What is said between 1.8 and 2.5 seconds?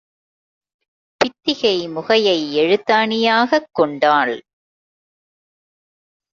முகையை